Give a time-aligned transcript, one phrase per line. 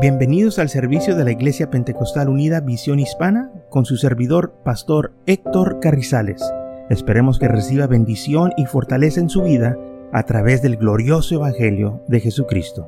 [0.00, 5.80] Bienvenidos al servicio de la Iglesia Pentecostal Unida Visión Hispana con su servidor, Pastor Héctor
[5.80, 6.40] Carrizales.
[6.88, 9.76] Esperemos que reciba bendición y fortaleza en su vida
[10.12, 12.86] a través del glorioso Evangelio de Jesucristo.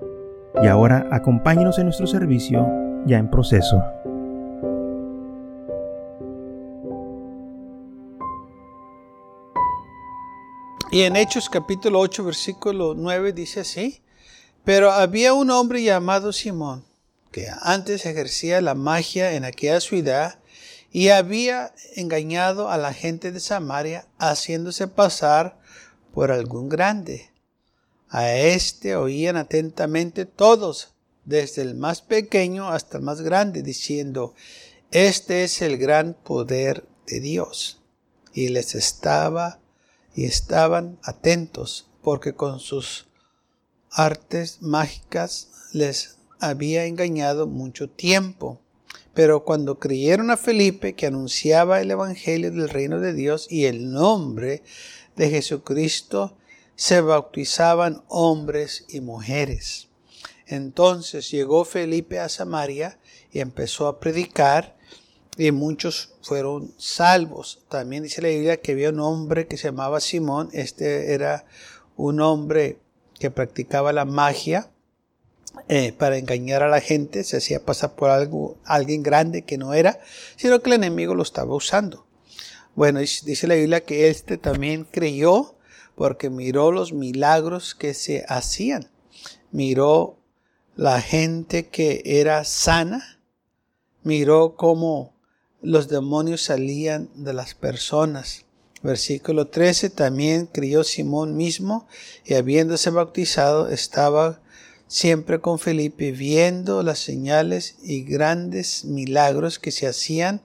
[0.62, 2.64] Y ahora acompáñenos en nuestro servicio
[3.06, 3.82] ya en proceso.
[10.92, 14.00] Y en Hechos capítulo 8 versículo 9 dice así,
[14.62, 16.88] pero había un hombre llamado Simón
[17.30, 20.40] que antes ejercía la magia en aquella ciudad
[20.92, 25.60] y había engañado a la gente de Samaria haciéndose pasar
[26.12, 27.30] por algún grande.
[28.08, 30.94] A éste oían atentamente todos,
[31.24, 34.34] desde el más pequeño hasta el más grande, diciendo,
[34.90, 37.80] Este es el gran poder de Dios.
[38.32, 39.60] Y les estaba
[40.14, 43.06] y estaban atentos, porque con sus
[43.90, 48.60] artes mágicas les había engañado mucho tiempo.
[49.14, 53.90] Pero cuando creyeron a Felipe, que anunciaba el Evangelio del reino de Dios y el
[53.92, 54.62] nombre
[55.16, 56.36] de Jesucristo,
[56.76, 59.88] se bautizaban hombres y mujeres.
[60.46, 62.98] Entonces llegó Felipe a Samaria
[63.32, 64.76] y empezó a predicar
[65.36, 67.62] y muchos fueron salvos.
[67.68, 70.48] También dice la Biblia que había un hombre que se llamaba Simón.
[70.52, 71.44] Este era
[71.96, 72.78] un hombre
[73.18, 74.70] que practicaba la magia
[75.68, 79.74] eh, para engañar a la gente, se hacía pasar por algo, alguien grande que no
[79.74, 80.00] era,
[80.36, 82.06] sino que el enemigo lo estaba usando.
[82.74, 85.56] Bueno, dice la Biblia que este también creyó
[85.94, 88.90] porque miró los milagros que se hacían.
[89.50, 90.16] Miró
[90.76, 93.20] la gente que era sana,
[94.02, 95.14] miró cómo
[95.60, 98.46] los demonios salían de las personas.
[98.82, 101.86] Versículo 13, también creyó Simón mismo
[102.24, 104.40] y habiéndose bautizado estaba
[104.90, 110.42] siempre con Felipe, viendo las señales y grandes milagros que se hacían,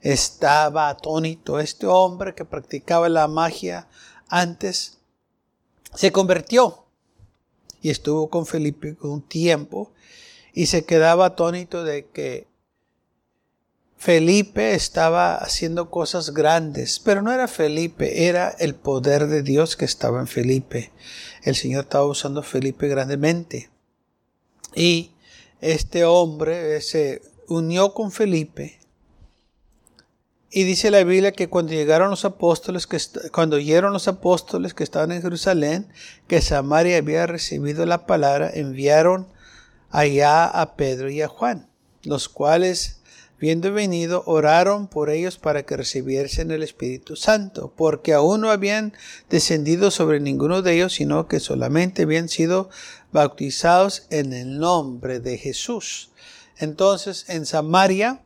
[0.00, 1.60] estaba atónito.
[1.60, 3.86] Este hombre que practicaba la magia
[4.28, 4.96] antes
[5.94, 6.86] se convirtió
[7.82, 9.92] y estuvo con Felipe un tiempo
[10.54, 12.48] y se quedaba atónito de que
[13.98, 19.84] Felipe estaba haciendo cosas grandes, pero no era Felipe, era el poder de Dios que
[19.84, 20.90] estaba en Felipe.
[21.42, 23.73] El Señor estaba usando a Felipe grandemente.
[24.74, 25.12] Y
[25.60, 28.78] este hombre se unió con Felipe.
[30.50, 32.98] Y dice la Biblia que cuando llegaron los apóstoles, que
[33.32, 35.88] cuando oyeron los apóstoles que estaban en Jerusalén,
[36.28, 39.26] que Samaria había recibido la palabra, enviaron
[39.90, 41.68] allá a Pedro y a Juan,
[42.04, 43.00] los cuales
[43.44, 48.94] viendo venido, oraron por ellos para que recibiesen el Espíritu Santo, porque aún no habían
[49.28, 52.70] descendido sobre ninguno de ellos, sino que solamente habían sido
[53.12, 56.08] bautizados en el nombre de Jesús.
[56.56, 58.22] Entonces, en Samaria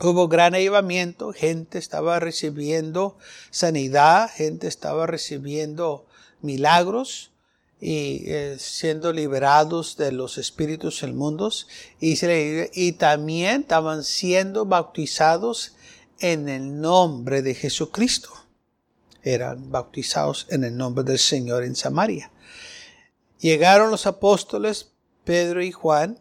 [0.00, 3.18] hubo gran avivamiento, gente estaba recibiendo
[3.50, 6.06] sanidad, gente estaba recibiendo
[6.40, 7.32] milagros,
[7.80, 11.66] y eh, siendo liberados de los espíritus mundos
[11.98, 12.18] y,
[12.74, 15.74] y también estaban siendo bautizados
[16.18, 18.30] en el nombre de Jesucristo.
[19.22, 22.30] Eran bautizados en el nombre del Señor en Samaria.
[23.38, 24.92] Llegaron los apóstoles
[25.24, 26.18] Pedro y Juan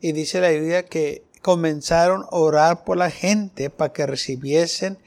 [0.00, 4.98] y dice la Biblia que comenzaron a orar por la gente para que recibiesen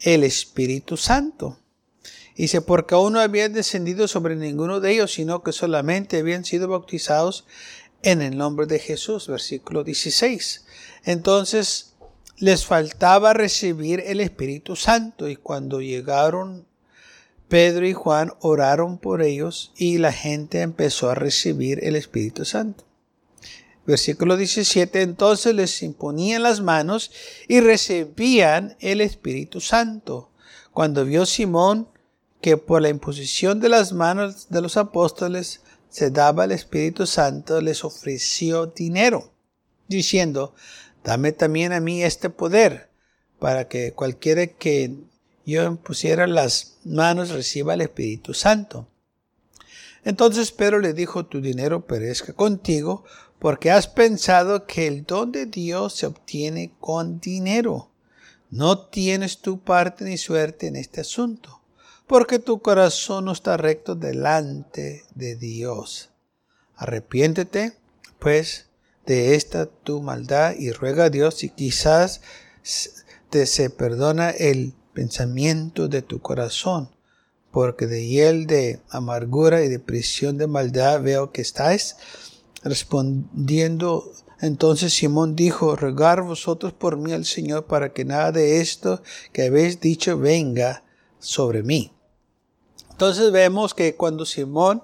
[0.00, 1.59] el Espíritu Santo.
[2.40, 6.68] Dice, porque aún no habían descendido sobre ninguno de ellos, sino que solamente habían sido
[6.68, 7.44] bautizados
[8.02, 9.28] en el nombre de Jesús.
[9.28, 10.64] Versículo 16.
[11.04, 11.92] Entonces
[12.38, 16.66] les faltaba recibir el Espíritu Santo y cuando llegaron
[17.48, 22.84] Pedro y Juan oraron por ellos y la gente empezó a recibir el Espíritu Santo.
[23.84, 27.10] Versículo 17, entonces les imponían las manos
[27.48, 30.30] y recibían el Espíritu Santo.
[30.72, 31.88] Cuando vio Simón
[32.40, 37.60] que por la imposición de las manos de los apóstoles se daba el Espíritu Santo,
[37.60, 39.32] les ofreció dinero,
[39.88, 40.54] diciendo,
[41.04, 42.88] dame también a mí este poder,
[43.38, 44.94] para que cualquiera que
[45.44, 48.88] yo impusiera las manos reciba el Espíritu Santo.
[50.04, 53.04] Entonces Pedro le dijo, tu dinero perezca contigo,
[53.38, 57.90] porque has pensado que el don de Dios se obtiene con dinero.
[58.50, 61.59] No tienes tu parte ni suerte en este asunto
[62.10, 66.10] porque tu corazón no está recto delante de Dios.
[66.74, 67.74] Arrepiéntete,
[68.18, 68.66] pues,
[69.06, 72.20] de esta tu maldad y ruega a Dios y quizás
[73.30, 76.90] te se perdona el pensamiento de tu corazón,
[77.52, 81.94] porque de hiel de amargura y de prisión de maldad veo que estáis
[82.64, 84.10] respondiendo,
[84.40, 89.00] Entonces Simón dijo, regar vosotros por mí al Señor para que nada de esto
[89.32, 90.82] que habéis dicho venga
[91.20, 91.92] sobre mí.
[93.00, 94.82] Entonces vemos que cuando Simón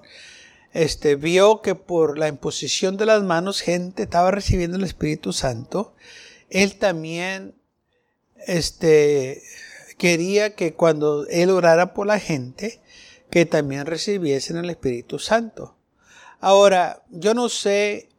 [0.73, 5.93] este, vio que por la imposición de las manos gente estaba recibiendo el Espíritu Santo,
[6.49, 7.53] él también
[8.47, 9.43] este,
[9.99, 12.81] quería que cuando él orara por la gente,
[13.29, 15.75] que también recibiesen el Espíritu Santo.
[16.39, 18.09] Ahora, yo no sé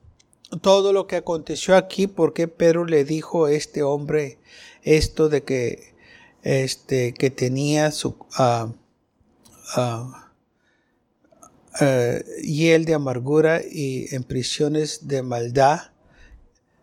[0.62, 4.38] todo lo que aconteció aquí, porque Pedro le dijo a este hombre
[4.84, 5.92] esto de que,
[6.44, 8.72] este, que tenía su uh,
[12.42, 15.92] hiel de amargura y en prisiones de maldad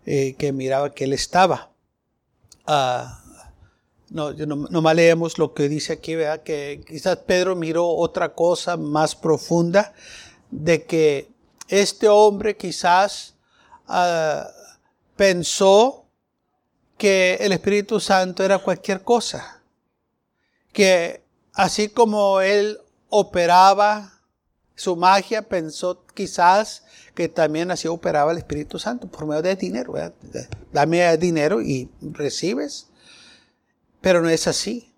[0.05, 1.71] eh, que miraba que él estaba.
[2.65, 3.21] Ah,
[4.09, 9.93] no, nomás leemos lo que dice aquí, que quizás Pedro miró otra cosa más profunda
[10.51, 11.29] de que
[11.67, 13.35] este hombre quizás
[13.87, 14.49] Ah,
[15.15, 16.07] pensó
[16.97, 19.61] que el Espíritu Santo era cualquier cosa.
[20.73, 21.23] Que
[21.55, 22.79] así como él
[23.09, 24.21] operaba
[24.75, 29.93] su magia, pensó quizás que también así operaba el Espíritu Santo por medio de dinero.
[30.71, 32.87] Dame dinero y recibes.
[34.01, 34.93] Pero no es así.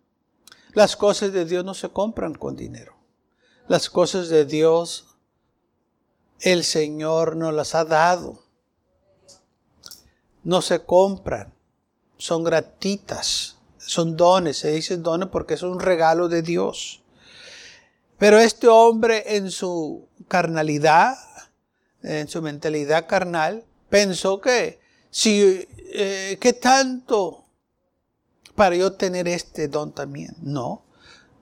[0.74, 2.96] Las cosas de Dios no se compran con dinero.
[3.68, 5.16] Las cosas de Dios
[6.40, 8.48] el Señor nos las ha dado
[10.48, 11.54] no se compran,
[12.18, 13.57] son gratitas,
[13.88, 17.02] son dones, se dice dones porque es un regalo de Dios.
[18.18, 21.18] Pero este hombre en su carnalidad,
[22.04, 24.80] en su mentalidad carnal, pensó que
[25.10, 27.46] si, eh, ¿qué tanto
[28.56, 30.36] para yo tener este don también?
[30.42, 30.84] No,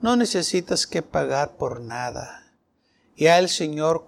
[0.01, 2.53] no necesitas que pagar por nada.
[3.17, 4.05] Ya el Señor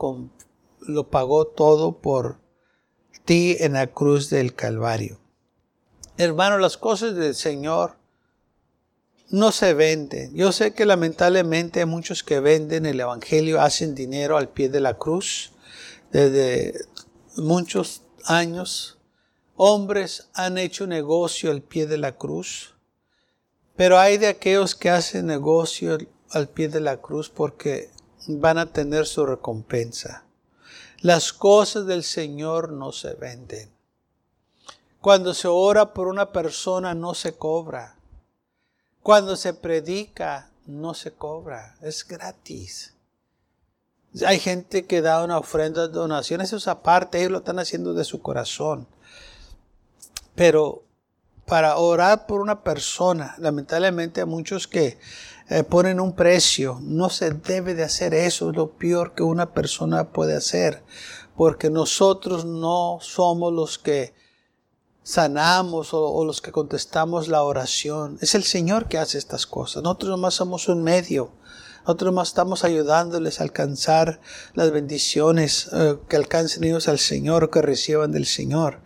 [0.82, 2.40] lo pagó todo por
[3.26, 5.20] ti en la cruz del Calvario.
[6.18, 7.97] Hermano, las cosas del Señor
[9.30, 10.34] no se venden.
[10.34, 14.80] Yo sé que lamentablemente hay muchos que venden el Evangelio, hacen dinero al pie de
[14.80, 15.52] la cruz.
[16.12, 16.74] Desde
[17.36, 18.98] muchos años,
[19.56, 22.76] hombres han hecho negocio al pie de la cruz.
[23.76, 25.98] Pero hay de aquellos que hacen negocio
[26.32, 27.92] al pie de la cruz porque
[28.28, 30.26] van a tener su recompensa.
[31.02, 33.72] Las cosas del Señor no se venden.
[35.00, 37.97] Cuando se ora por una persona no se cobra.
[39.08, 41.78] Cuando se predica no se cobra.
[41.82, 42.94] Es gratis.
[44.26, 48.04] Hay gente que da una ofrenda, donaciones, eso es aparte, ellos lo están haciendo de
[48.04, 48.86] su corazón.
[50.36, 50.84] Pero
[51.46, 55.00] para orar por una persona, lamentablemente hay muchos que
[55.48, 56.78] eh, ponen un precio.
[56.82, 60.84] No se debe de hacer eso, es lo peor que una persona puede hacer,
[61.38, 64.14] porque nosotros no somos los que
[65.08, 68.18] sanamos o, los que contestamos la oración.
[68.20, 69.82] Es el Señor que hace estas cosas.
[69.82, 71.32] Nosotros nomás somos un medio.
[71.86, 74.20] Nosotros nomás estamos ayudándoles a alcanzar
[74.54, 78.82] las bendiciones eh, que alcancen ellos al Señor, que reciban del Señor.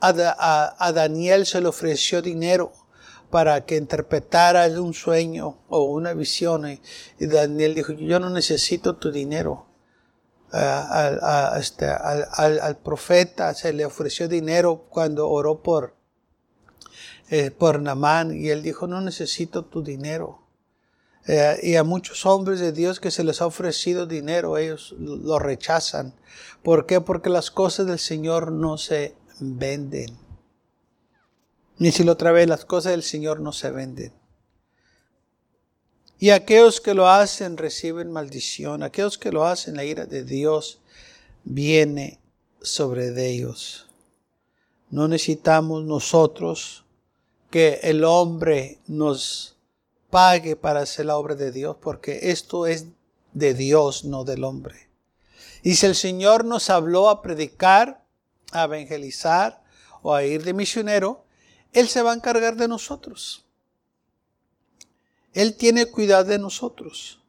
[0.00, 2.72] a Daniel se le ofreció dinero
[3.30, 6.66] para que interpretara un sueño o una visión.
[7.18, 9.66] Y Daniel dijo, yo no necesito tu dinero.
[10.52, 15.94] Este, al, profeta se le ofreció dinero cuando oró por,
[17.30, 20.42] eh, por Namán y él dijo, no necesito tu dinero.
[21.26, 25.38] Eh, y a muchos hombres de Dios que se les ha ofrecido dinero, ellos lo
[25.40, 26.14] rechazan.
[26.62, 27.00] ¿Por qué?
[27.00, 30.16] Porque las cosas del Señor no se venden.
[31.78, 34.12] Ni si lo otra vez, las cosas del Señor no se venden.
[36.18, 38.82] Y aquellos que lo hacen reciben maldición.
[38.82, 40.80] Aquellos que lo hacen, la ira de Dios
[41.44, 42.20] viene
[42.62, 43.86] sobre ellos.
[44.90, 46.84] No necesitamos nosotros
[47.50, 49.56] que el hombre nos
[50.10, 52.86] pague para hacer la obra de Dios, porque esto es
[53.32, 54.88] de Dios, no del hombre.
[55.62, 58.04] Y si el Señor nos habló a predicar,
[58.52, 59.62] a evangelizar
[60.02, 61.24] o a ir de misionero,
[61.72, 63.45] él se va a encargar de nosotros.
[65.36, 67.20] Él tiene cuidado de nosotros.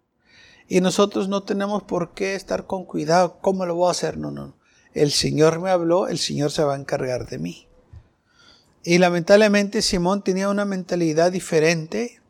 [0.69, 3.39] Y nosotros no tenemos por qué estar con cuidado.
[3.41, 4.17] ¿Cómo lo voy a hacer?
[4.17, 4.55] No, no.
[4.93, 7.67] El Señor me habló, el Señor se va a encargar de mí.
[8.81, 12.21] Y lamentablemente Simón tenía una mentalidad diferente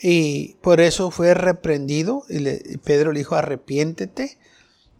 [0.00, 2.22] y por eso fue reprendido.
[2.28, 4.38] Y Pedro le dijo, arrepiéntete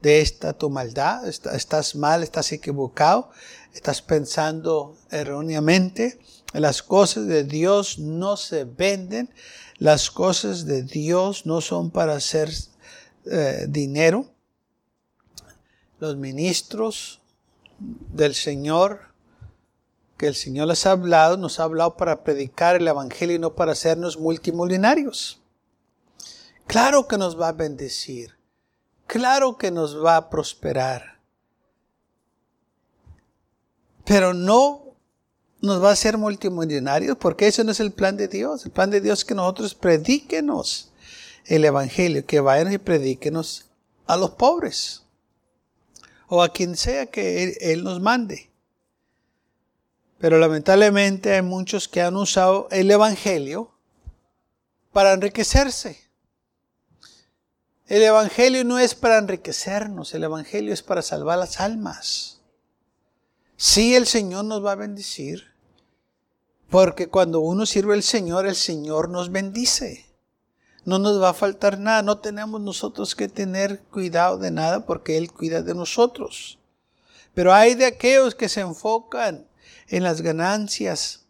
[0.03, 3.31] de esta tu maldad, estás mal, estás equivocado,
[3.73, 6.19] estás pensando erróneamente.
[6.55, 9.31] Las cosas de Dios no se venden,
[9.79, 12.51] las cosas de Dios no son para hacer
[13.27, 14.27] eh, dinero.
[16.01, 17.21] Los ministros
[17.79, 19.09] del Señor
[20.19, 23.55] que el Señor les ha hablado, nos ha hablado para predicar el Evangelio y no
[23.55, 25.41] para hacernos multimillonarios.
[26.67, 28.37] Claro que nos va a bendecir.
[29.07, 31.21] Claro que nos va a prosperar.
[34.05, 34.88] Pero no
[35.61, 38.65] nos va a hacer multimillonarios porque ese no es el plan de Dios.
[38.65, 40.91] El plan de Dios es que nosotros predíquenos
[41.47, 43.67] el Evangelio, que vayan y predíquenos
[44.07, 45.03] a los pobres
[46.29, 48.51] o a quien sea que él, nos mande.
[50.19, 53.71] Pero lamentablemente hay muchos que han usado el Evangelio
[54.93, 56.07] para enriquecerse.
[57.87, 62.38] El Evangelio no es para enriquecernos, el Evangelio es para salvar las almas.
[63.59, 65.53] Sí, el Señor nos va a bendecir,
[66.71, 70.09] porque cuando uno sirve al Señor, el Señor nos bendice
[70.89, 75.19] no nos va a faltar nada, no tenemos nosotros que tener cuidado de nada porque
[75.19, 76.59] Él cuida de nosotros.
[77.35, 79.47] Pero hay de aquellos que se enfocan
[79.89, 81.27] en las ganancias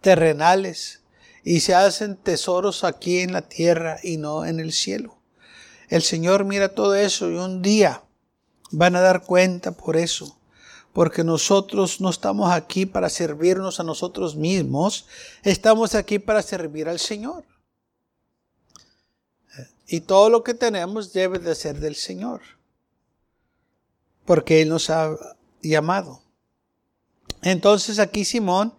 [0.00, 1.02] terrenales
[1.44, 5.20] y se hacen tesoros aquí en la tierra y no en el cielo.
[5.88, 8.02] El Señor mira todo eso y un día
[8.72, 10.37] van a dar cuenta por eso,
[10.98, 15.06] porque nosotros no estamos aquí para servirnos a nosotros mismos,
[15.44, 17.44] estamos aquí para servir al Señor.
[19.86, 22.40] Y todo lo que tenemos debe de ser del Señor.
[24.24, 25.16] Porque Él nos ha
[25.62, 26.20] llamado.
[27.42, 28.74] Entonces aquí Simón,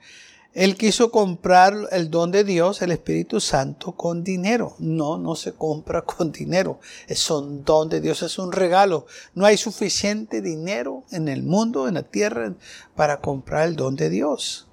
[0.54, 4.76] él quiso comprar el don de Dios, el Espíritu Santo, con dinero.
[4.80, 6.80] No, no se compra con dinero.
[7.08, 9.06] Es un don de Dios, es un regalo.
[9.36, 12.54] No hay suficiente dinero en el mundo, en la tierra,
[12.96, 14.68] para comprar el don de Dios.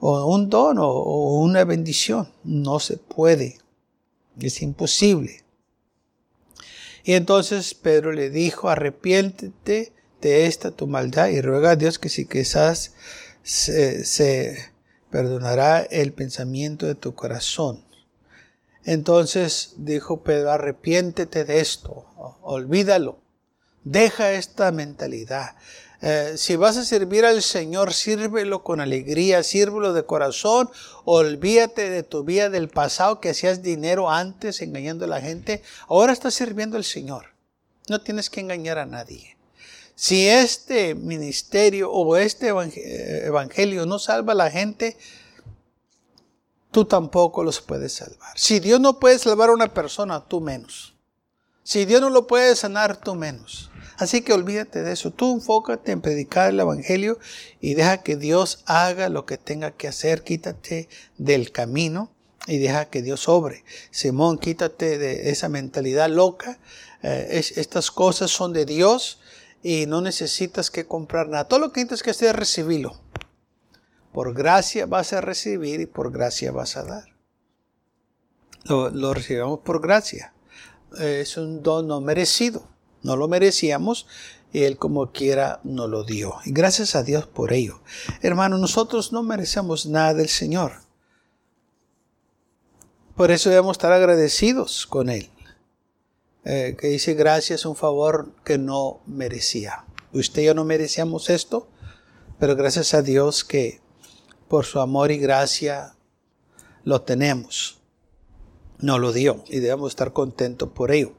[0.00, 2.32] O un don o una bendición.
[2.42, 3.58] No se puede.
[4.40, 5.44] Es imposible.
[7.04, 9.92] Y entonces Pedro le dijo, arrepiéntete
[10.22, 12.94] de esta tu maldad y ruega a Dios que si quizás
[13.42, 14.72] se,
[15.14, 17.84] perdonará el pensamiento de tu corazón.
[18.84, 22.04] Entonces dijo Pedro, arrepiéntete de esto,
[22.42, 23.20] olvídalo,
[23.84, 25.54] deja esta mentalidad.
[26.02, 30.68] Eh, si vas a servir al Señor, sírvelo con alegría, sírvelo de corazón,
[31.04, 36.12] olvídate de tu vida del pasado que hacías dinero antes engañando a la gente, ahora
[36.12, 37.26] estás sirviendo al Señor.
[37.88, 39.33] No tienes que engañar a nadie.
[39.94, 44.96] Si este ministerio o este evangelio no salva a la gente,
[46.72, 48.32] tú tampoco los puedes salvar.
[48.36, 50.94] Si Dios no puede salvar a una persona, tú menos.
[51.62, 53.70] Si Dios no lo puede sanar, tú menos.
[53.96, 55.12] Así que olvídate de eso.
[55.12, 57.18] Tú enfócate en predicar el Evangelio
[57.60, 60.24] y deja que Dios haga lo que tenga que hacer.
[60.24, 62.10] Quítate del camino
[62.46, 63.64] y deja que Dios obre.
[63.90, 66.58] Simón, quítate de esa mentalidad loca.
[67.02, 69.20] Eh, estas cosas son de Dios
[69.64, 71.48] y no necesitas que comprar nada.
[71.48, 73.00] Todo lo que tienes que hacer es recibirlo.
[74.12, 77.04] Por gracia vas a recibir y por gracia vas a dar.
[78.64, 80.34] Lo, lo recibimos por gracia.
[81.00, 82.68] Es un don no merecido.
[83.02, 84.06] No lo merecíamos
[84.52, 86.34] y Él como quiera nos lo dio.
[86.44, 87.80] Y gracias a Dios por ello.
[88.20, 90.72] Hermano, nosotros no merecemos nada del Señor.
[93.16, 95.30] Por eso debemos estar agradecidos con Él.
[96.44, 99.84] Eh, que dice gracias, un favor que no merecía.
[100.12, 101.68] Usted y yo no merecíamos esto,
[102.38, 103.80] pero gracias a Dios que
[104.48, 105.94] por su amor y gracia
[106.84, 107.80] lo tenemos.
[108.78, 111.14] No lo dio y debemos estar contentos por ello.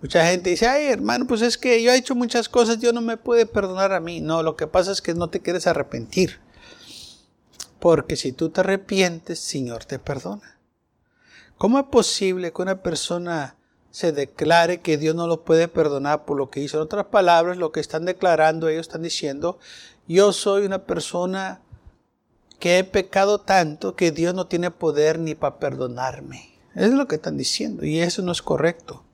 [0.00, 3.02] Mucha gente dice, ay hermano, pues es que yo he hecho muchas cosas, Dios no
[3.02, 4.20] me puede perdonar a mí.
[4.20, 6.40] No, lo que pasa es que no te quieres arrepentir.
[7.78, 10.58] Porque si tú te arrepientes, Señor te perdona.
[11.58, 13.56] ¿Cómo es posible que una persona
[13.92, 16.78] se declare que Dios no lo puede perdonar por lo que hizo?
[16.78, 19.58] En otras palabras, lo que están declarando, ellos están diciendo,
[20.08, 21.60] yo soy una persona
[22.58, 26.52] que he pecado tanto que Dios no tiene poder ni para perdonarme.
[26.74, 29.04] Es lo que están diciendo y eso no es correcto.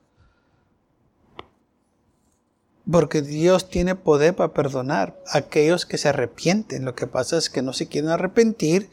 [2.89, 6.85] Porque Dios tiene poder para perdonar a aquellos que se arrepienten.
[6.85, 8.89] Lo que pasa es que no se quieren arrepentir,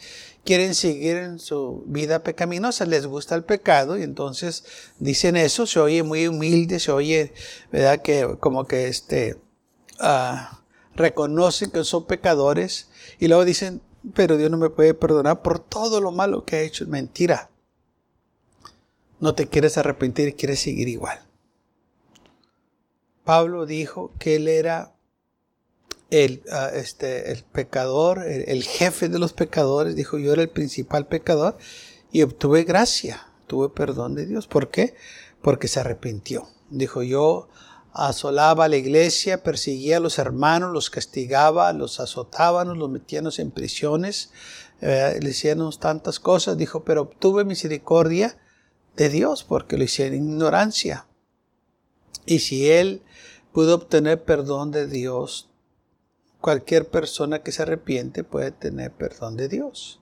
[0.46, 4.64] quieren seguir en su vida pecaminosa, les gusta el pecado y entonces
[4.98, 7.34] dicen eso, se oye muy humilde, se oye,
[7.70, 8.00] ¿verdad?
[8.00, 9.36] Que como que este,
[10.00, 10.62] ah,
[10.94, 12.88] reconocen que son pecadores
[13.18, 13.82] y luego dicen,
[14.14, 16.86] pero Dios no me puede perdonar por todo lo malo que he hecho.
[16.86, 17.50] Mentira.
[19.20, 21.18] No te quieres arrepentir y quieres seguir igual.
[23.24, 24.95] Pablo dijo que él era
[26.10, 31.06] el, ah, este, el pecador, el, jefe de los pecadores, dijo yo era el principal
[31.06, 31.56] pecador
[32.12, 34.46] y obtuve gracia, tuve perdón de Dios.
[34.46, 34.94] ¿Por qué?
[35.42, 36.48] Porque se arrepintió.
[36.70, 37.48] Dijo yo
[37.92, 43.50] asolaba a la iglesia, perseguía a los hermanos, los castigaba, los azotábamos, los metíamos en
[43.50, 44.30] prisiones,
[44.82, 46.58] eh, le hicieron tantas cosas.
[46.58, 48.38] Dijo, pero obtuve misericordia
[48.96, 51.06] de Dios porque lo hicieron en ignorancia.
[52.26, 53.02] Y si él
[53.52, 55.48] pudo obtener perdón de Dios,
[56.46, 60.00] cualquier persona que se arrepiente puede tener perdón de Dios.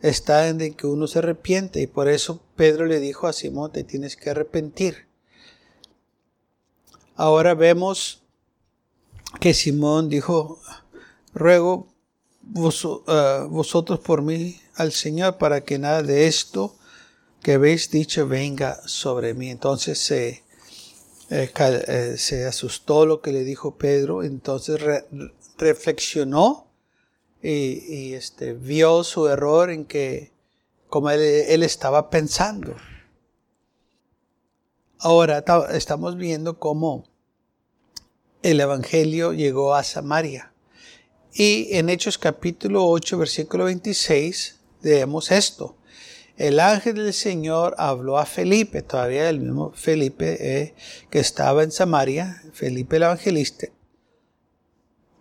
[0.00, 3.82] Está en que uno se arrepiente y por eso Pedro le dijo a Simón, te
[3.82, 5.08] tienes que arrepentir.
[7.16, 8.22] Ahora vemos
[9.40, 10.60] que Simón dijo,
[11.34, 11.88] ruego
[12.54, 16.76] eh, vosotros por mí al Señor para que nada de esto
[17.42, 19.50] que habéis dicho venga sobre mí.
[19.50, 20.44] Entonces se,
[21.30, 24.78] eh, eh, se asustó lo que le dijo Pedro, entonces
[25.58, 26.70] reflexionó
[27.42, 30.32] y, este, vio su error en que
[30.88, 32.74] como él estaba pensando.
[34.98, 37.04] Ahora estamos viendo cómo
[38.42, 40.52] el Evangelio llegó a Samaria.
[41.32, 45.76] Y en Hechos capítulo 8, versículo 26, leemos esto.
[46.36, 50.74] El ángel del Señor habló a Felipe, todavía el mismo Felipe eh,
[51.10, 53.66] que estaba en Samaria, Felipe el evangelista,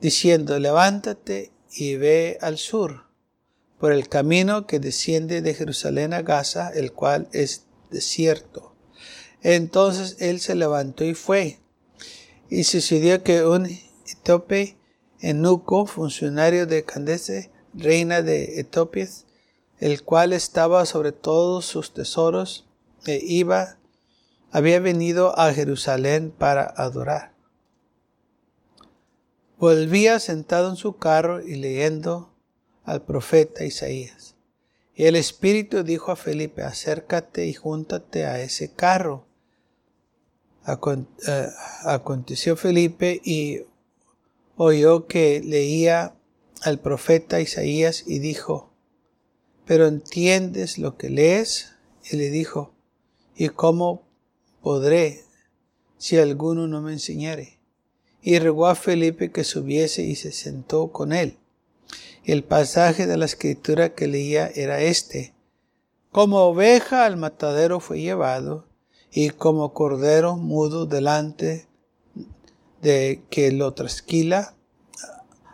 [0.01, 3.06] diciendo, levántate y ve al sur,
[3.80, 8.75] por el camino que desciende de Jerusalén a Gaza, el cual es desierto.
[9.42, 11.60] Entonces él se levantó y fue.
[12.50, 14.77] Y sucedió que un etíope
[15.20, 19.08] Enuco, funcionario de Candace, reina de Etiopía,
[19.80, 22.68] el cual estaba sobre todos sus tesoros,
[23.06, 23.77] e iba,
[24.51, 27.37] había venido a Jerusalén para adorar.
[29.60, 32.32] Volvía sentado en su carro y leyendo
[32.84, 34.36] al profeta Isaías.
[34.94, 39.26] Y el Espíritu dijo a Felipe, acércate y júntate a ese carro.
[40.68, 41.48] Eh,
[41.86, 43.62] aconteció Felipe y
[44.58, 46.16] oyó que leía
[46.62, 48.72] al profeta Isaías y dijo,
[49.65, 51.74] ¿pero entiendes lo que lees?
[52.12, 52.74] Y le dijo,
[53.36, 54.04] ¿y cómo
[54.62, 55.24] podré
[55.98, 57.57] si alguno no me enseñare?
[58.21, 61.38] Y rogó a Felipe que subiese y se sentó con él.
[62.23, 65.34] El pasaje de la escritura que leía era este.
[66.12, 68.67] Como oveja al matadero fue llevado,
[69.12, 71.67] y como cordero mudo delante
[72.82, 74.56] de que lo trasquila,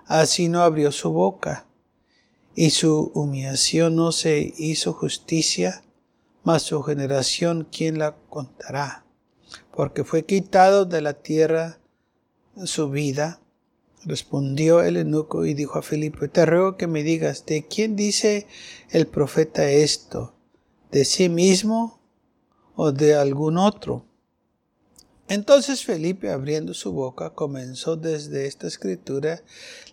[0.06, 1.66] así no abrió su boca,
[2.56, 5.84] y su humillación no se hizo justicia,
[6.44, 9.06] mas su generación, ¿quién la contará?
[9.72, 11.80] Porque fue quitado de la tierra
[12.66, 13.40] su vida.
[14.06, 18.48] Respondió el eunuco y dijo a Felipe, te ruego que me digas, ¿de quién dice
[18.90, 20.36] el profeta esto?
[20.92, 22.04] ¿De sí mismo
[22.76, 24.06] o de algún otro.
[25.28, 29.42] Entonces Felipe, abriendo su boca, comenzó desde esta escritura,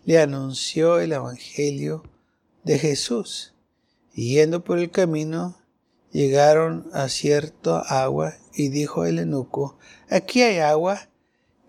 [0.04, 2.02] le anunció el Evangelio
[2.64, 3.54] de Jesús.
[4.12, 5.56] Y yendo por el camino,
[6.10, 11.08] llegaron a cierto agua y dijo el eunuco, aquí hay agua,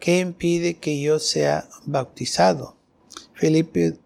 [0.01, 2.75] ¿qué impide que yo sea bautizado?
[3.33, 3.97] Felipe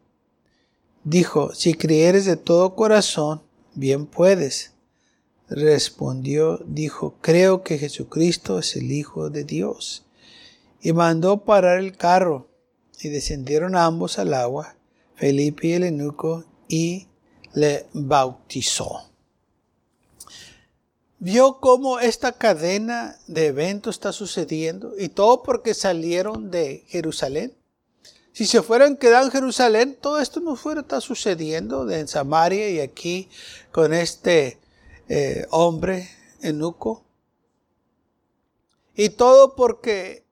[1.04, 3.42] dijo, si creyeres de todo corazón,
[3.74, 4.76] bien puedes
[5.50, 10.06] respondió, dijo, creo que Jesucristo es el Hijo de Dios.
[10.82, 12.48] Y mandó parar el carro,
[13.02, 14.76] y descendieron ambos al agua,
[15.16, 17.08] Felipe y el eunuco, y
[17.54, 19.10] le bautizó.
[21.20, 27.56] Vio cómo esta cadena de eventos está sucediendo, y todo porque salieron de Jerusalén.
[28.34, 32.82] Si se fueran quedado en Jerusalén, todo esto no fuera estar sucediendo en Samaria y
[32.82, 33.30] aquí
[33.72, 34.60] con este
[35.08, 36.10] eh, hombre,
[36.42, 37.06] enuco.
[38.94, 40.26] Y todo porque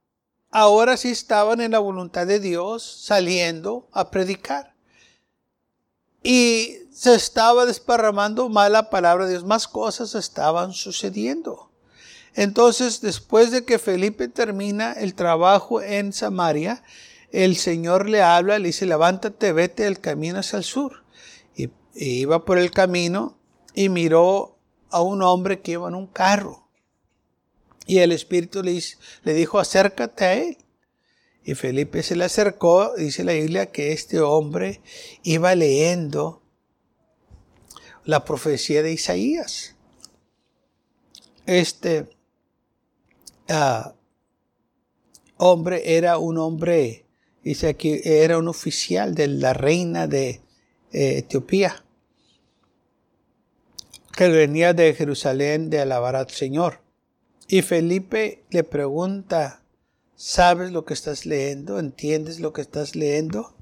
[0.50, 4.74] ahora sí estaban en la voluntad de Dios saliendo a predicar.
[6.22, 11.72] Y se estaba desparramando mala palabra de Dios, más cosas estaban sucediendo.
[12.36, 16.84] Entonces, después de que Felipe termina el trabajo en Samaria,
[17.32, 21.04] el Señor le habla, le dice, levántate, vete el camino hacia el sur.
[21.56, 23.38] Y, iba por el camino
[23.74, 24.58] y miró
[24.92, 26.68] a un hombre que iba en un carro.
[27.88, 28.82] Y el Espíritu le,
[29.24, 30.58] le dijo, acércate a él.
[31.44, 34.82] Y Felipe se le acercó, dice la Biblia, que este hombre
[35.24, 36.43] iba leyendo
[38.06, 39.76] la profecía de Isaías.
[41.46, 42.08] Este
[43.50, 43.94] ah,
[45.38, 47.06] hombre era un hombre,
[47.44, 50.42] dice aquí, era un oficial de la reina de
[50.92, 51.84] eh, Etiopía
[54.16, 56.82] que venía de Jerusalén de alabar al Señor.
[57.48, 59.64] Y Felipe le pregunta,
[60.16, 61.80] ¿Sabes lo que estás leyendo?
[61.80, 63.56] ¿Entiendes lo que estás leyendo?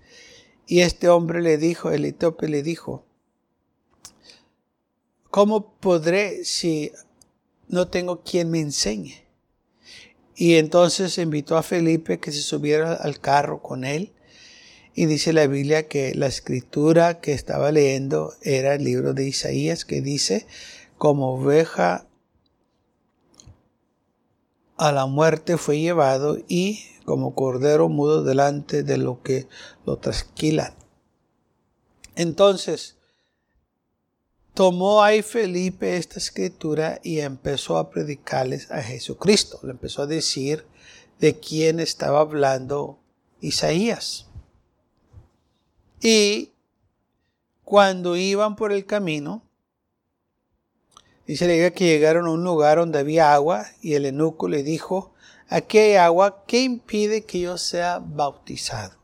[0.67, 3.03] Y este hombre le dijo, el etíope le dijo,
[5.31, 6.91] ¿cómo podré si
[7.67, 9.25] no tengo quien me enseñe?
[10.35, 14.13] Y entonces invitó a Felipe que se subiera al carro con él.
[14.93, 19.85] Y dice la Biblia que la escritura que estaba leyendo era el libro de Isaías
[19.85, 20.45] que dice,
[20.97, 22.07] como oveja
[24.77, 29.47] a la muerte fue llevado y como cordero mudo delante de lo que
[29.85, 30.73] lo trasquilan.
[32.15, 32.97] Entonces,
[34.53, 39.59] tomó ahí Felipe esta escritura y empezó a predicarles a Jesucristo.
[39.63, 40.65] Le empezó a decir
[41.19, 42.99] de quién estaba hablando
[43.39, 44.27] Isaías.
[46.01, 46.51] Y
[47.63, 49.43] cuando iban por el camino,
[51.31, 55.13] Dice que llegaron a un lugar donde había agua y el eunuco le dijo,
[55.47, 58.97] aquí hay agua, ¿qué impide que yo sea bautizado?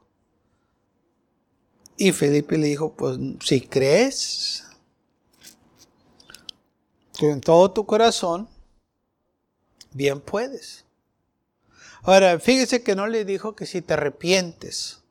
[1.95, 4.65] Y Felipe le dijo, pues si crees
[7.19, 8.47] con todo tu corazón,
[9.91, 10.85] bien puedes.
[12.03, 15.01] Ahora, fíjese que no le dijo que si te arrepientes,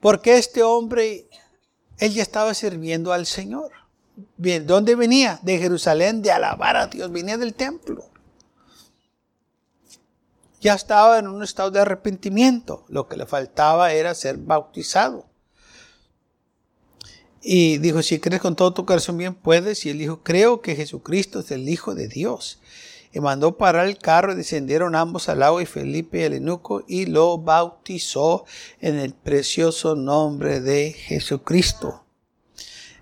[0.00, 1.28] porque este hombre,
[1.98, 3.72] él ya estaba sirviendo al Señor.
[4.36, 5.38] Bien, ¿dónde venía?
[5.42, 8.04] De Jerusalén, de alabar a Dios, venía del templo.
[10.60, 15.27] Ya estaba en un estado de arrepentimiento, lo que le faltaba era ser bautizado.
[17.40, 19.84] Y dijo, si crees con todo tu corazón bien puedes.
[19.86, 22.60] Y él dijo, creo que Jesucristo es el Hijo de Dios.
[23.12, 26.84] Y mandó parar el carro y descendieron ambos al agua y Felipe y el eunuco
[26.86, 28.44] y lo bautizó
[28.80, 32.04] en el precioso nombre de Jesucristo.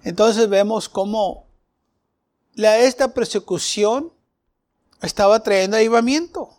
[0.05, 1.47] Entonces vemos cómo
[2.57, 4.13] esta persecución
[5.03, 6.51] estaba trayendo avivamiento.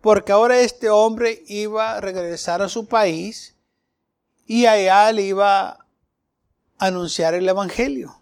[0.00, 3.54] Porque ahora este hombre iba a regresar a su país
[4.46, 5.79] y allá le iba
[6.80, 8.20] anunciar el Evangelio.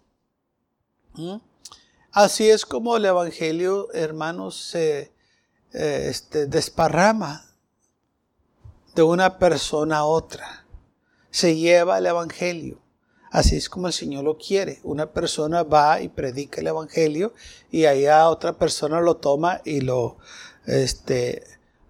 [1.14, 1.36] ¿Mm?
[2.12, 5.12] Así es como el Evangelio, hermanos, se
[5.72, 7.46] eh, este, desparrama
[8.94, 10.66] de una persona a otra.
[11.30, 12.80] Se lleva el Evangelio.
[13.30, 14.80] Así es como el Señor lo quiere.
[14.82, 17.34] Una persona va y predica el Evangelio
[17.70, 20.16] y allá otra persona lo toma y lo
[20.66, 21.44] este,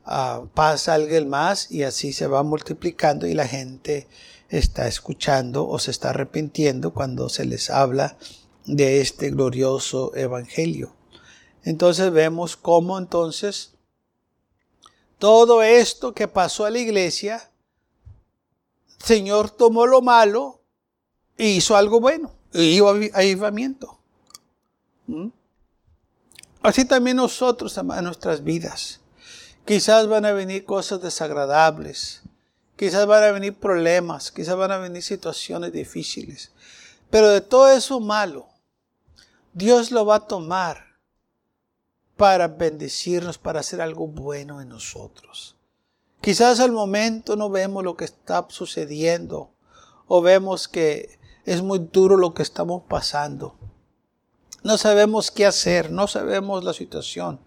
[0.06, 4.08] uh, pasa a alguien más y así se va multiplicando y la gente
[4.48, 8.16] está escuchando o se está arrepintiendo cuando se les habla
[8.64, 10.94] de este glorioso Evangelio.
[11.64, 13.74] Entonces vemos cómo entonces
[15.18, 17.50] todo esto que pasó a la iglesia,
[19.02, 20.60] Señor tomó lo malo
[21.36, 23.98] y hizo algo bueno, y avivamiento.
[25.06, 25.28] ¿Mm?
[26.62, 29.00] Así también nosotros, en nuestras vidas.
[29.64, 32.22] Quizás van a venir cosas desagradables,
[32.78, 36.52] quizás van a venir problemas, quizás van a venir situaciones difíciles.
[37.10, 38.46] Pero de todo eso malo,
[39.52, 40.84] Dios lo va a tomar
[42.16, 45.56] para bendecirnos, para hacer algo bueno en nosotros.
[46.20, 49.50] Quizás al momento no vemos lo que está sucediendo
[50.06, 53.56] o vemos que es muy duro lo que estamos pasando.
[54.62, 57.40] No sabemos qué hacer, no sabemos la situación.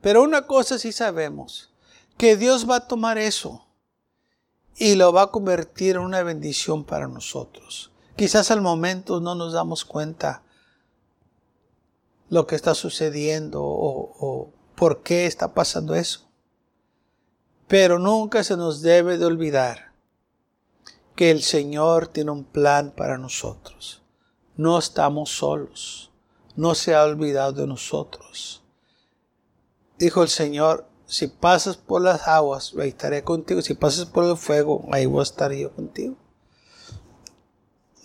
[0.00, 1.70] Pero una cosa sí sabemos,
[2.16, 3.66] que Dios va a tomar eso
[4.76, 7.90] y lo va a convertir en una bendición para nosotros.
[8.16, 10.42] Quizás al momento no nos damos cuenta
[12.28, 16.28] lo que está sucediendo o, o por qué está pasando eso.
[17.68, 19.92] Pero nunca se nos debe de olvidar
[21.14, 24.02] que el Señor tiene un plan para nosotros.
[24.56, 26.10] No estamos solos.
[26.56, 28.62] No se ha olvidado de nosotros.
[29.98, 33.60] Dijo el Señor, si pasas por las aguas, ahí estaré contigo.
[33.60, 36.16] Si pasas por el fuego, ahí voy a estar yo contigo.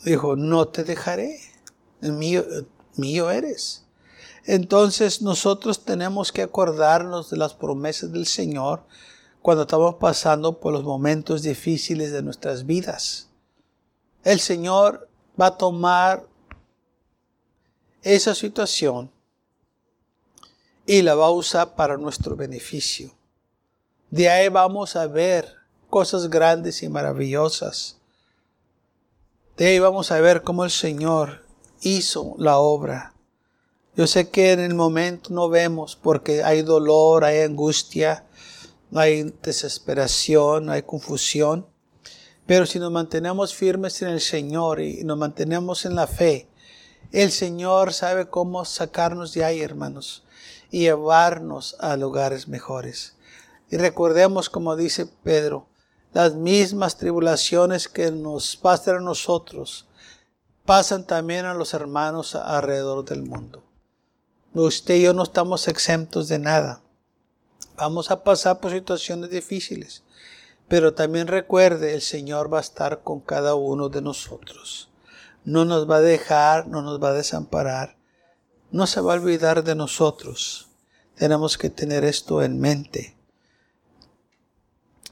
[0.04, 1.40] Dijo, no te dejaré.
[2.02, 2.44] Mío,
[2.98, 3.86] mío eres.
[4.44, 8.84] Entonces nosotros tenemos que acordarnos de las promesas del Señor
[9.42, 13.30] cuando estamos pasando por los momentos difíciles de nuestras vidas.
[14.26, 15.08] El Señor
[15.40, 16.28] va a tomar
[18.02, 19.10] esa situación
[20.88, 23.14] y la va a usar para nuestro beneficio.
[24.10, 25.54] De ahí vamos a ver
[25.90, 27.98] cosas grandes y maravillosas.
[29.58, 31.46] De ahí vamos a ver cómo el Señor
[31.82, 33.14] hizo la obra.
[33.98, 38.26] Yo sé que en el momento no vemos porque hay dolor, hay angustia,
[38.96, 41.68] hay desesperación, hay confusión.
[42.46, 46.48] Pero si nos mantenemos firmes en el Señor y nos mantenemos en la fe,
[47.12, 50.24] el Señor sabe cómo sacarnos de ahí, hermanos,
[50.72, 53.16] y llevarnos a lugares mejores.
[53.70, 55.68] Y recordemos, como dice Pedro,
[56.14, 59.88] las mismas tribulaciones que nos pasan a nosotros,
[60.66, 63.64] pasan también a los hermanos alrededor del mundo.
[64.54, 66.82] Usted y yo no estamos exentos de nada.
[67.76, 70.04] Vamos a pasar por situaciones difíciles.
[70.68, 74.90] Pero también recuerde, el Señor va a estar con cada uno de nosotros.
[75.46, 77.97] No nos va a dejar, no nos va a desamparar.
[78.72, 80.70] No se va a olvidar de nosotros.
[81.16, 83.16] Tenemos que tener esto en mente.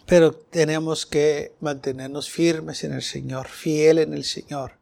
[0.06, 4.74] Pero tenemos que mantenernos firmes en el Señor, fiel en el Señor.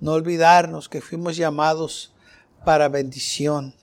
[0.00, 2.14] No olvidarnos que fuimos llamados
[2.64, 3.74] para bendición.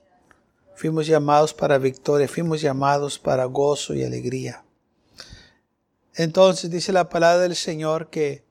[0.75, 4.63] Fuimos llamados para victoria, fuimos llamados para gozo y alegría.
[6.15, 8.43] Entonces dice la palabra del Señor que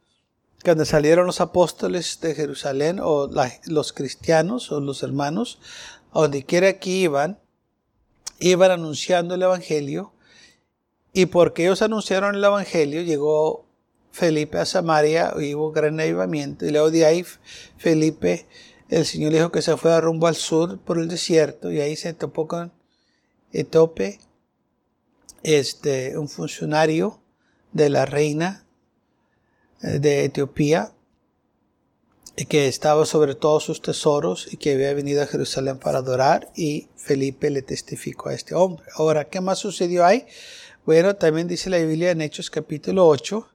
[0.65, 3.31] cuando salieron los apóstoles de Jerusalén o
[3.67, 5.59] los cristianos o los hermanos,
[6.13, 7.39] a donde quiera que iban,
[8.39, 10.13] iban anunciando el Evangelio
[11.13, 13.65] y porque ellos anunciaron el Evangelio llegó
[14.13, 17.25] Felipe a Samaria y hubo gran avivamiento y luego de ahí
[17.79, 18.47] Felipe,
[18.89, 21.97] el Señor dijo que se fue a rumbo al sur por el desierto y ahí
[21.97, 22.73] se topó con
[23.53, 24.21] Etope,
[25.43, 27.21] este, un funcionario
[27.73, 28.65] de la reina
[29.81, 30.93] de Etiopía,
[32.37, 36.51] y que estaba sobre todos sus tesoros y que había venido a Jerusalén para adorar
[36.57, 38.87] y Felipe le testificó a este hombre.
[38.95, 40.27] Ahora, ¿qué más sucedió ahí?
[40.87, 43.47] Bueno, también dice la Biblia en Hechos capítulo 8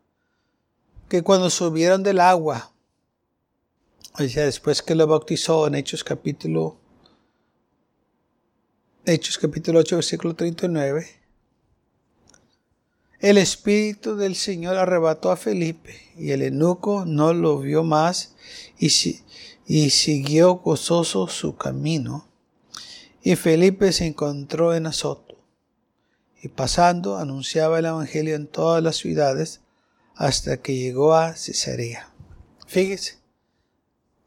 [1.09, 2.73] que cuando subieron del agua,
[4.19, 6.77] o sea, después que lo bautizó en Hechos capítulo
[9.05, 11.07] Hechos capítulo 8 versículo 39,
[13.25, 18.35] el Espíritu del Señor arrebató a Felipe y el eunuco no lo vio más
[18.77, 18.91] y,
[19.89, 22.27] siguió gozoso su camino.
[23.23, 25.39] Y Felipe se encontró en Azoto
[26.39, 29.61] y pasando anunciaba el Evangelio en todas las ciudades
[30.13, 32.13] hasta que llegó a Cesarea.
[32.67, 33.17] Fíjese,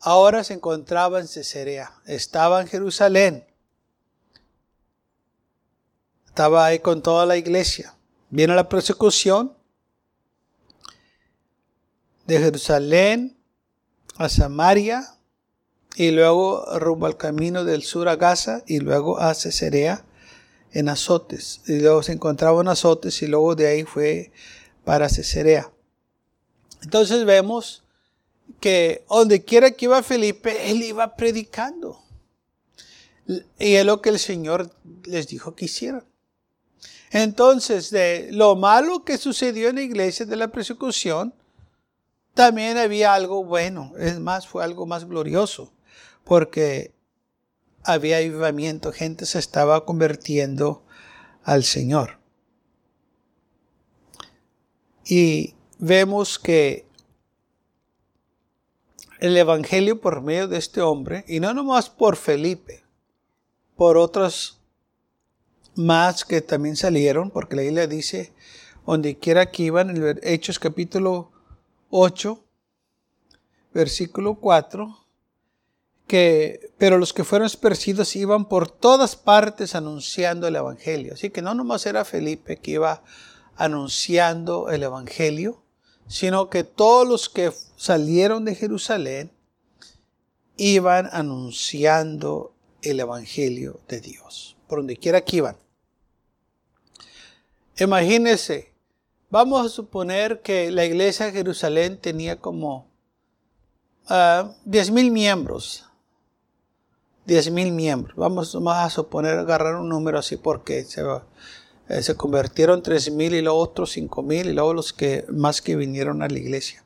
[0.00, 3.44] ahora se encontraba en Cesarea, estaba en Jerusalén,
[6.26, 7.94] estaba ahí con toda la iglesia
[8.30, 9.54] Viene la persecución
[12.26, 13.38] de Jerusalén
[14.16, 15.14] a Samaria
[15.96, 20.04] y luego rumbo al camino del sur a Gaza y luego a Cesarea
[20.72, 21.62] en Azotes.
[21.66, 24.30] Y luego se encontraba en Azotes y luego de ahí fue
[24.84, 25.72] para Cesarea.
[26.82, 27.82] Entonces vemos
[28.60, 32.02] que donde quiera que iba Felipe, él iba predicando.
[33.58, 34.70] Y es lo que el Señor
[35.04, 36.04] les dijo que hicieran.
[37.10, 41.34] Entonces, de lo malo que sucedió en la iglesia de la persecución,
[42.34, 43.92] también había algo bueno.
[43.98, 45.72] Es más, fue algo más glorioso,
[46.24, 46.92] porque
[47.82, 50.82] había avivamiento, gente se estaba convirtiendo
[51.42, 52.18] al Señor.
[55.06, 56.86] Y vemos que
[59.20, 62.84] el Evangelio por medio de este hombre, y no nomás por Felipe,
[63.74, 64.57] por otros
[65.78, 68.32] más que también salieron, porque la Biblia dice,
[68.84, 71.30] donde quiera que iban, en Hechos capítulo
[71.90, 72.44] 8,
[73.72, 75.06] versículo 4,
[76.08, 81.14] que, pero los que fueron esparcidos iban por todas partes anunciando el Evangelio.
[81.14, 83.04] Así que no nomás era Felipe que iba
[83.56, 85.62] anunciando el Evangelio,
[86.08, 89.30] sino que todos los que salieron de Jerusalén
[90.56, 95.56] iban anunciando el Evangelio de Dios, por donde quiera que iban.
[97.80, 98.72] Imagínense,
[99.30, 102.84] vamos a suponer que la iglesia de Jerusalén tenía como uh,
[104.08, 105.84] ah, 10.000 miembros.
[107.28, 108.16] 10.000 miembros.
[108.16, 111.02] Vamos, a suponer, agarrar un número así porque se,
[111.88, 116.22] eh, se convirtieron 3.000 y luego otros 5.000 y luego los que más que vinieron
[116.22, 116.82] a la iglesia.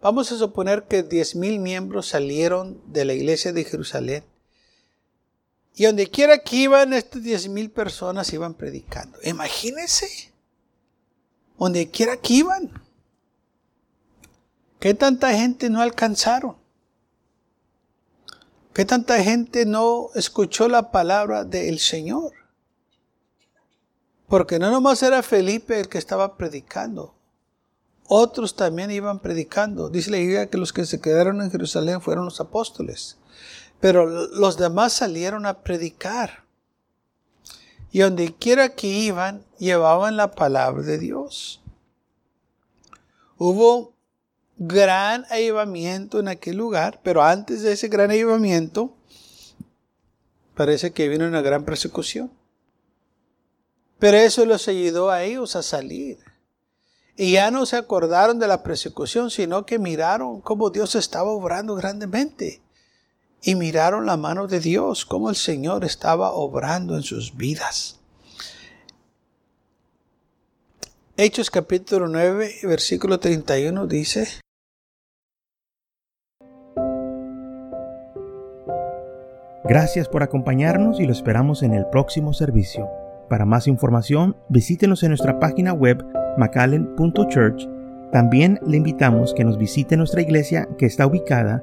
[0.00, 4.24] Vamos a suponer que 10.000 miembros salieron de la iglesia de Jerusalén
[5.78, 9.18] y donde quiera que iban, estas 10.000 personas iban predicando.
[9.22, 10.32] Imagínense.
[11.58, 12.82] Donde quiera que iban.
[14.80, 16.56] ¿Qué tanta gente no alcanzaron?
[18.72, 22.32] ¿Qué tanta gente no escuchó la palabra del Señor?
[24.28, 27.14] Porque no nomás era Felipe el que estaba predicando.
[28.06, 29.90] Otros también iban predicando.
[29.90, 33.18] Dice la Biblia que los que se quedaron en Jerusalén fueron los apóstoles.
[33.80, 36.44] Pero los demás salieron a predicar.
[37.92, 41.60] Y donde quiera que iban, llevaban la palabra de Dios.
[43.38, 43.92] Hubo
[44.58, 48.94] gran avivamiento en aquel lugar, pero antes de ese gran avivamiento,
[50.54, 52.30] parece que vino una gran persecución.
[53.98, 56.18] Pero eso los ayudó a ellos a salir.
[57.16, 61.74] Y ya no se acordaron de la persecución, sino que miraron cómo Dios estaba obrando
[61.74, 62.60] grandemente.
[63.46, 68.00] Y miraron la mano de Dios, cómo el Señor estaba obrando en sus vidas.
[71.16, 74.26] Hechos capítulo 9, versículo 31 dice,
[79.62, 82.90] Gracias por acompañarnos y lo esperamos en el próximo servicio.
[83.28, 86.04] Para más información, visítenos en nuestra página web
[86.36, 87.68] macallen.church.
[88.10, 91.62] También le invitamos que nos visite nuestra iglesia que está ubicada